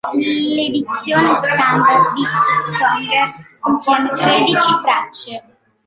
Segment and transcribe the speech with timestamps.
[0.17, 2.23] L'edizione standard di
[2.71, 5.43] "Stronger" contiene tredici tracce.